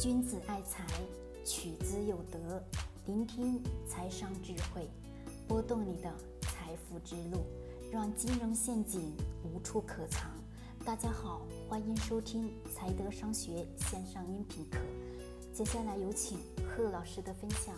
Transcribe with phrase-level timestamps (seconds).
[0.00, 0.84] 君子爱财，
[1.44, 2.60] 取之有德。
[3.06, 4.90] 聆听财商智慧，
[5.46, 7.46] 拨动你的财富之路，
[7.92, 10.28] 让金融陷阱无处可藏。
[10.84, 14.78] 大家好，欢迎收听财德商学线上音频课。
[15.54, 17.72] 接下来有请贺老师的分享。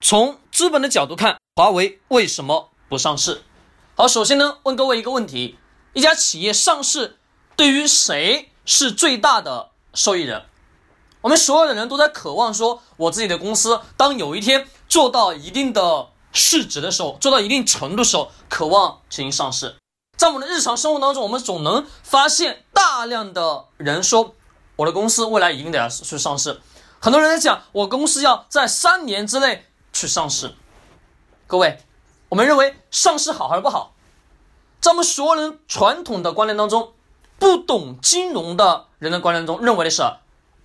[0.00, 3.42] 从资本的角度看，华为为什么不上市？
[3.94, 5.58] 好，首先呢，问各位一个问题：
[5.92, 7.18] 一家企业上市，
[7.54, 10.46] 对于谁是最大的受益人？
[11.20, 19.74] 我们所有的人都在渴望说，我自己的公司当有一天做到一定的市值的时候，做到一定程度的时候，渴望进行上市。
[20.16, 24.34] 在我们的日常生活当中，我们总能发现大量的人说，
[24.76, 26.60] 我的公司未来一定得要去上市。
[27.00, 30.54] 很多人在讲，我公司要在三年之内去上市。
[31.46, 31.84] 各位，
[32.28, 33.94] 我们认为上市好还是不好？
[34.80, 36.92] 在我们所有人传统的观念当中，
[37.40, 40.02] 不懂金融的人的观念中，认为的是。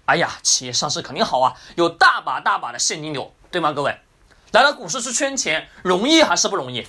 [0.05, 3.71] 哎呀，企业上市肯定好啊，有大把大把的现金流，对吗？
[3.71, 3.97] 各位，
[4.51, 6.85] 来到股市去圈钱，容易还是不容易？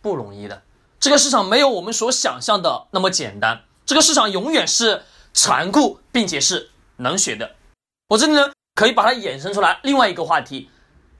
[0.00, 0.62] 不容易的。
[0.98, 7.56] 这个市场没有我们所想象的那么简单，这个市场永远是残酷并且是冷血的。
[8.08, 10.70] 我这里呢，可以把它衍生出来另外一个话题：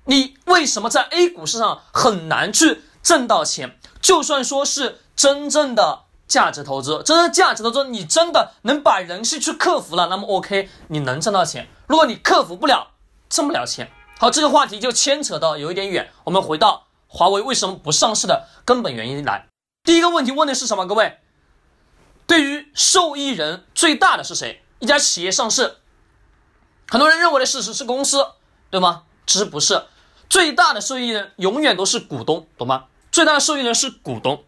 [0.07, 3.79] 你为什么在 A 股市场很难去挣到钱？
[4.01, 6.05] 就算说是真正的。
[6.31, 11.69] 价值投资，真正价值投资，你真的能把人性去克服了，那么 OK，你能挣到钱。
[11.89, 12.93] 如果你克服不了，
[13.29, 13.91] 挣不了钱。
[14.17, 16.13] 好，这个话题就牵扯到有一点远。
[16.23, 19.49] 我们回到华为为什么不上市的根本原因来。
[19.83, 20.87] 第一个问题问的是什么？
[20.87, 21.19] 各位，
[22.29, 24.63] 对于受益人最大的是谁？
[24.79, 25.79] 一家企业上市，
[26.89, 28.25] 很多人认为的事实是公司，
[28.71, 29.03] 对吗？
[29.27, 29.83] 其实不是，
[30.29, 32.85] 最大的受益人永远都是股东，懂吗？
[33.11, 34.45] 最大的受益人是股东。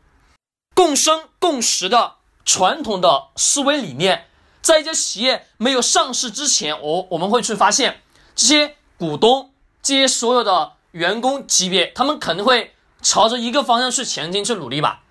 [0.82, 4.26] 共生共识的传统的思维理念，
[4.60, 8.02] 在一家企业没有上市之前，我我们会去发现
[8.34, 15.02] 这些股东、这些所有的员工级别，他们肯定会朝着一个方向去前进、去努力吧？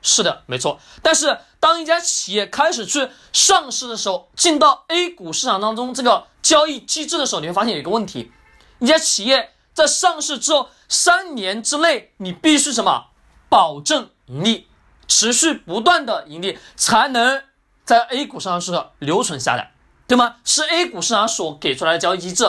[0.00, 0.80] 是的，没错。
[1.02, 8.32] 但是当一家企业开始去上市的时候，进到 A 股市场当中这个交易机制的时候，你会发现有一个问题：
[8.78, 13.08] 一家企业在上市之后三年之内，你必须什么
[13.50, 14.64] 保证盈利？
[15.08, 17.42] 持续不断的盈利，才能
[17.84, 19.72] 在 A 股上市留存下来，
[20.06, 20.36] 对吗？
[20.44, 22.48] 是 A 股市场所给出来的交易机制。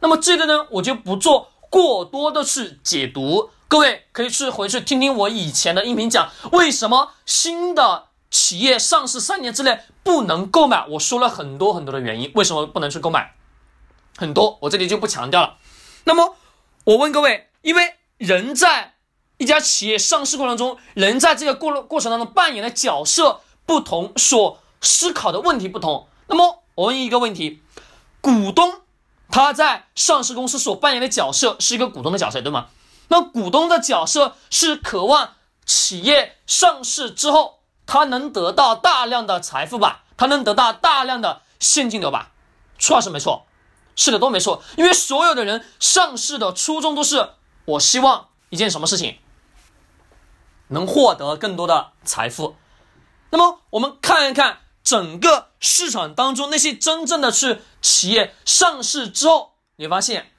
[0.00, 10.86] 那么这个呢，我就不做过多的去解读，各位可以去回去听听我以前的音频，讲为什么新的企业上市三年之内不能购买。
[10.86, 13.34] 我说了很多很多的原因，为什么不能去购买？
[14.18, 15.56] 很多，我这里就不强调了。
[16.04, 16.36] 那么
[16.84, 18.91] 我问各位，因为人在。
[19.42, 26.06] 一家企业上市过程中，人在这个过过程当中扮演的角色不同，所思考的问题不同。
[26.28, 27.60] 那么，我问一个问题：
[28.20, 28.82] 股东
[29.28, 32.66] 他在上市公司所扮演的角色是一个股东的角色，对吗？
[33.08, 35.32] 那股东的角色是渴望
[35.66, 40.04] 企业上市之后，他能得到大量的财富吧？
[40.16, 42.30] 他能得到大量的现金流吧？
[42.78, 43.44] 错是没错，
[43.96, 44.62] 是的都没错。
[44.76, 47.30] 因为所有的人上市的初衷都是
[47.64, 49.18] 我希望一件什么事情。
[50.72, 52.56] 能获得更多的财富，
[53.30, 60.32] 那么我们看一看整个市场当中那些真正的去企业上市之后，你发现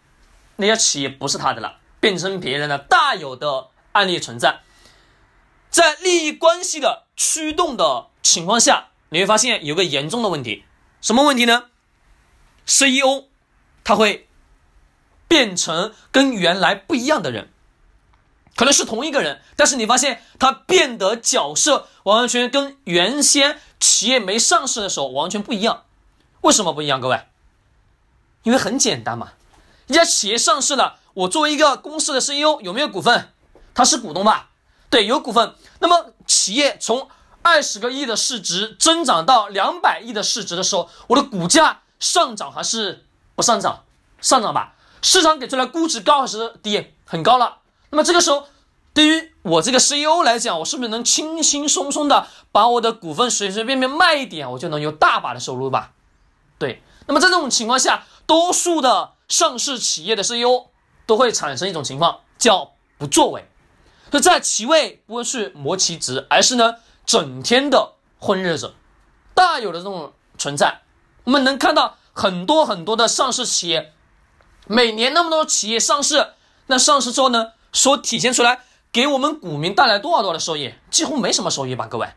[0.57, 4.61] 那些企业不是他的了，变成别人的，大有的案例存在。
[5.69, 10.65] 在利益关系的驱动的情况下，你会发现有个严重的问题，
[11.01, 11.65] 什么问题呢
[12.65, 13.25] ？CEO
[13.83, 14.27] 他会
[15.27, 17.51] 变成跟原来不一样的人。
[18.55, 25.83] 可能是同一个人，但是你发现他变得角色完完全全跟原先企业没上市的时候完全不一样。
[26.41, 27.01] 为什么不一样？
[27.01, 27.21] 各位，
[28.43, 29.33] 因为很简单嘛，
[29.87, 33.29] 一家企业上市了，我作为一个公司的 CEO 有没有股份？
[33.73, 34.49] 他是股东吧？
[34.89, 35.55] 对，有股份。
[35.79, 37.09] 那么企业从
[37.41, 43.05] 二十个亿的市值增长到两百亿的市值的时候，我的股价上涨还是
[43.35, 43.83] 不上涨？
[44.21, 44.75] 上涨吧。
[45.01, 46.93] 市场给出来估值高还是低？
[47.05, 47.57] 很高了。
[47.93, 48.47] 那么这个时候，
[48.91, 55.91] 对于我这个 CEO 来讲，我是不是能轻轻松松的把我的股份随随便便卖一点，我就能有大把的收入吧？
[56.57, 56.81] 对。
[57.05, 60.69] 那么在这种情况下，多数的上市企业的 CEO
[61.05, 63.47] 都会产生一种情况，叫不作为，
[64.09, 68.73] 就在其位不会去磨其职，而是呢整天的混日子，
[69.35, 70.81] 大有的这种存在。
[71.25, 73.93] 我们能看到很多很多的上市企业，
[74.65, 76.29] 每年那么多企业上市，
[76.65, 77.51] 那上市之后呢？
[77.73, 78.59] 所体现出来
[78.91, 80.73] 给我们股民带来多少多少的收益？
[80.89, 82.07] 几乎没什么收益吧，各位，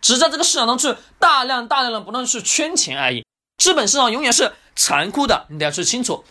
[0.00, 3.24] 只是在这个市场当中去大量大量的不断去圈钱而已。
[3.56, 6.22] 资本市场永远是残酷的，你得要去清楚。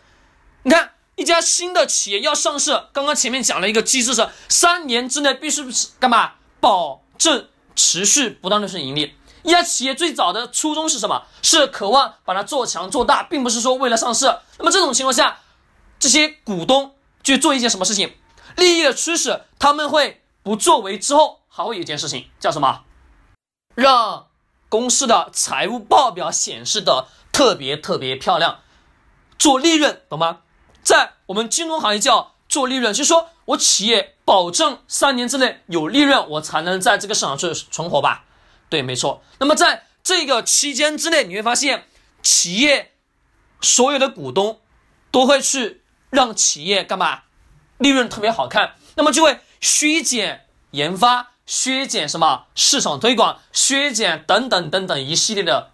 [0.62, 5.66] 你看，一家新的企业要上市，刚刚前面讲了一个机制是三年之内必须
[6.00, 6.34] 干嘛？
[6.60, 9.16] 保证持续不断的是盈利。
[9.44, 11.24] 一家企业最早的初衷是什么？
[11.42, 14.26] 是渴望把它做强做大，并不是说为了上市。
[14.58, 15.40] 那么这种情况下，
[16.00, 18.14] 这些股东去做一件什么事情？
[18.56, 22.84] 利益的驱使，他们会不作为之后，还会有一件事情叫什么？
[23.76, 24.28] 让
[24.70, 28.60] 公司的财务报表显示的特别特别漂亮，
[29.38, 30.42] 做利润，懂吗？
[30.82, 38.26] 在我们金融行业叫做利润，就是说我企业保证三年之内有利润，我才能在这个市场去存活吧。
[38.70, 39.24] 对，没错。
[39.40, 41.88] 那么在这个期间之内，你会发现，
[42.22, 42.94] 企业
[43.62, 44.62] 所有的股东
[45.12, 47.24] 都会去让企业干嘛？
[47.78, 55.72] 利润特别好看，那么就会削减研发、削减什么市场推广、削减等等等等一系列的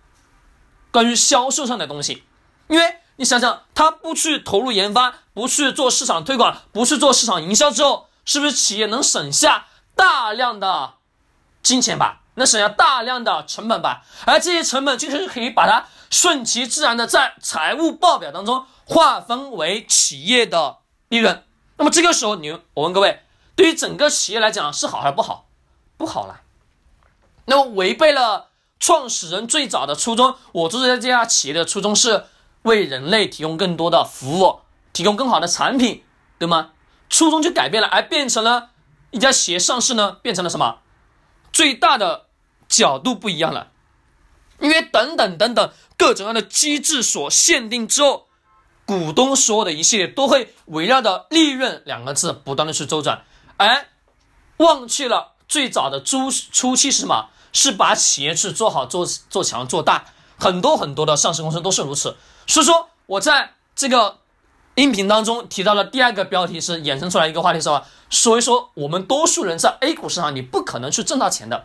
[0.92, 2.24] 关于销售上的东西。
[2.68, 10.94] 因为你想想，他不去投入研发，不去做市场推广，不去做市场营销之后，是不是企业能省下大量的
[11.62, 12.22] 金钱吧？
[12.36, 20.78] 能省下大量的成本吧，而这些成本就是可以把它顺其自然的在财务报表当中划分为企业的
[21.10, 21.44] 利润。
[21.82, 23.24] 那么这个时候，你我问各位，
[23.56, 25.48] 对于整个企业来讲是好还是不好？
[25.98, 26.42] 不好了。
[27.46, 28.50] 那么违背了
[28.80, 32.26] 创始人最早的初衷，我做这家企业的初衷是
[32.62, 34.60] 为人类提供更多的服务，
[34.94, 36.04] 提供更好的产品，
[36.38, 36.74] 对吗？
[37.10, 38.70] 初衷就改变了，而变成了
[39.10, 40.82] 一家企业上市呢，变成了什么？
[41.52, 42.28] 最大的
[42.70, 43.72] 角度不一样了，
[44.60, 48.28] 因为等等等等各种各样的机制所限定之后，
[48.92, 53.24] 股东所有的一系列都会围绕着利润两个字不断的去周转，
[53.56, 53.86] 而
[54.58, 57.30] 忘记了最早的初初期是什么？
[57.54, 60.08] 是把企业去做好、做做强、做大。
[60.38, 62.18] 很多很多的上市公司都是如此。
[62.46, 64.18] 所以说，我在这个
[64.76, 67.88] 音频当中提到了第二个标题是衍生出来一个话题是吧？
[68.10, 71.64] 所以说，我们多数人在 A 股市场，你不可能去挣到钱的。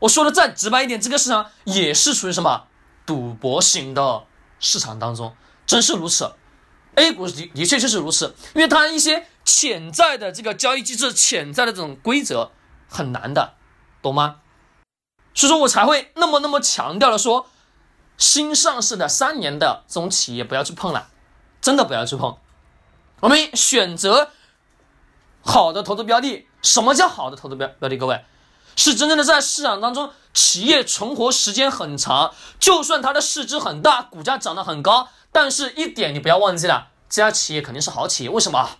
[0.00, 2.64] 我说的再直白一点，这个市场也是属于什么
[3.06, 4.24] 赌博型的
[4.58, 5.32] 市场当中，
[5.64, 6.32] 真是如此。
[6.96, 12.50] A 股的的确就是如此，因为它一些潜在的这个交易机制、潜在的这种规则
[12.88, 13.54] 很难的，
[14.02, 14.40] 懂吗？
[15.32, 17.48] 所以说我才会那么那么强调的说，
[18.18, 21.08] 新上市的三年的这种企业不要去碰了，
[21.62, 22.36] 真的不要去碰。
[23.20, 24.30] 我们选择。
[25.48, 27.96] 好的投资标的，什么叫好的投资标标的？
[27.96, 28.24] 各位，
[28.74, 38.30] 是真正的在市场当中，企业存活时间很长，就算它的市值很大，股价涨得很高，但是一点你不要忘记了，这家企业肯定是好企业。
[38.30, 38.78] 为什么？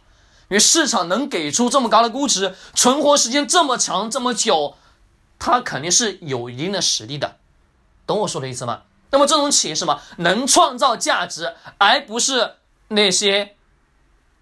[0.48, 4.76] 因为市场能给出这么高的估值，存活时间这么长这么久，
[5.38, 7.36] 它肯定是有一定的实力的，
[8.06, 8.82] 懂我说的意思吗？
[9.10, 12.54] 那么这种企业什么能创造价值，而不是
[12.88, 13.56] 那些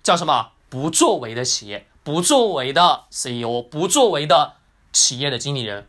[0.02, 1.88] 叫什么不作为的企业。
[2.02, 4.56] 不作为的 CEO，不作为的
[4.92, 5.88] 企业的经理人，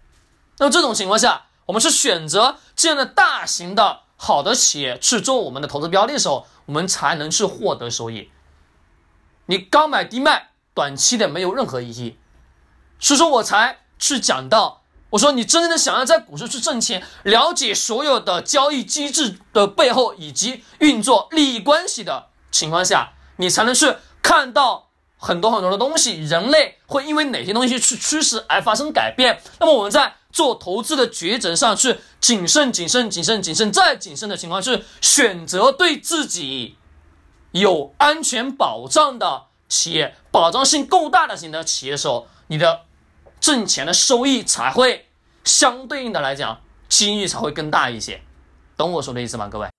[0.60, 8.30] 那么这种情况下，我们是选择这样的大型的好的企业去做我们的投资标的的时候，我们才能去获得收益。
[9.46, 12.18] 你高买低卖，短期的没有任何意义。
[13.00, 14.82] 所以说我才去讲到，
[15.12, 24.84] 我说你真正的想要在股市去挣钱，了解所有的交易机制的背后以及运作利益关系的情况下，你才能去看到。
[25.18, 29.42] 很多很多的东西，人类会因为哪些东西去趋势而发生改变？
[29.60, 36.78] 那么我们在做投资的抉择上，去谨慎、谨慎、谨慎、谨慎再谨慎的情况，是选择对自己
[37.52, 42.82] 有安全保障的企业，保障性够大的型的企业的时候，你的
[43.40, 45.08] 挣钱的收益才会
[45.44, 48.22] 相对应的来讲，机遇才会更大一些。
[48.78, 49.70] 懂我说的意思吗，各位？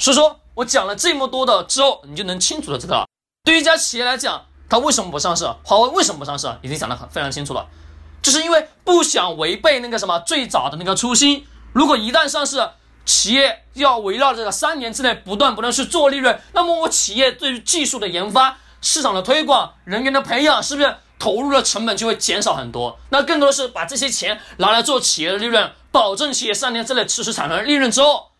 [0.00, 3.04] 所以说我讲了这么多的之后，你就能清楚的知道。
[3.42, 5.48] 对于一家企业来讲，它为什么不上市？
[5.64, 6.46] 华为为什么不上市？
[6.60, 7.66] 已经讲得很非常清楚了，
[8.20, 11.46] 就是因为不想违背那个什么最早的那个初心。
[11.72, 12.68] 如果一旦上市，
[13.06, 22.98] 企业要围绕这个三年之内不断不断去做利润，那么我企业对于技术的研发、市场的推广、人员的培养，是不是投入的成本就会减少很多？
[23.08, 28.32] 那更多的是把这些钱拿来做企业的利润，保证企业三年之内持续产生利润之后，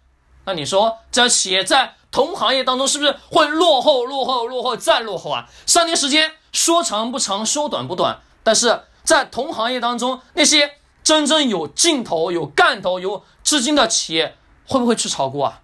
[0.44, 1.94] 那你说这企业在？
[2.10, 5.46] 同行业当中是不是会落后、落后、落后再落后啊？
[5.66, 14.36] 三年时间说长不长，说短不短，但是在同行业当中，那些真正有劲头、有干头、有资金的企业，
[14.66, 15.60] 会不会去炒股啊？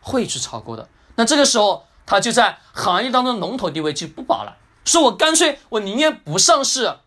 [0.00, 0.88] 会去炒股的。
[1.16, 4.56] 那这个时候，他就在行业当中龙头地位就不保了。
[4.84, 6.98] 说我干脆我宁愿不上市，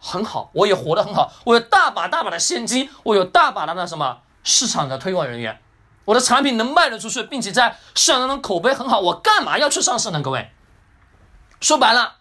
[0.00, 5.60] 很好，我也活得很好，我有大把大把的现金，我有大把大的什么市场的推广人员。
[6.06, 10.22] 我的产品能卖得出去，并且在市场当中口碑很好，我干嘛要去上市呢？
[10.22, 10.50] 各位，
[11.60, 12.16] 说白了，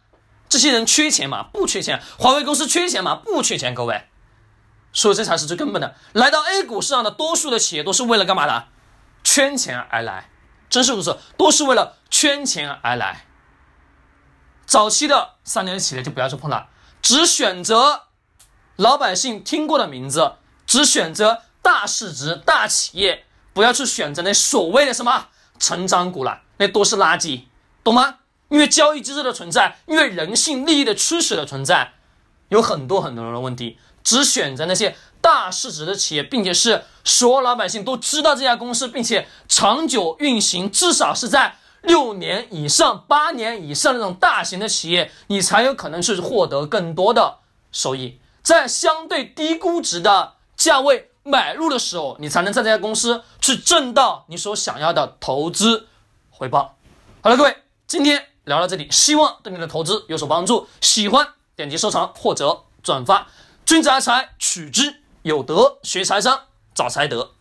[0.49, 1.43] 这些人缺钱吗？
[1.53, 2.01] 不缺钱。
[2.19, 3.15] 华为公司缺钱吗？
[3.15, 3.73] 不缺钱。
[3.73, 4.07] 各位，
[4.91, 5.95] 所以这才是最根本的。
[6.13, 8.67] 来到 A 股市场的多数的企业都是为了干嘛的？
[9.23, 10.29] 圈钱而来，
[10.69, 13.25] 真是如此，都是为了圈钱而来。
[14.65, 16.69] 早期的三年企业就不要去碰了，
[17.03, 18.05] 只选择
[18.75, 20.33] 老百姓听过的名字，
[20.65, 23.25] 只选择大市值大企业。
[23.55, 27.43] 不要去选择那所谓的什么成长股了，那都是垃圾，
[27.85, 28.17] 懂吗？
[28.49, 31.93] 因为交易机制的存在，因为人性利益的驱使的存在，
[32.49, 33.79] 有很多很多的问题。
[34.03, 47.37] 只选择那些大市值的企业，并且是所有老百姓都知道这家公司，并且长久运行，至少是在六年以上、八年以上那种大型的企业，你才有可能去获得更多的
[47.71, 51.11] 收益，在相对低估值的价位。
[51.27, 55.87] 买入的时候，你才能在这家公司去挣到你所想要的投资
[56.29, 56.77] 回报。
[57.21, 60.67] 好了，各位，今天聊到这里，希望对你的投资有所帮助。
[60.81, 63.27] 喜欢点击收藏或者转发。
[63.65, 66.41] 君子爱财，取之有德；学财商，
[66.75, 67.31] 找财德。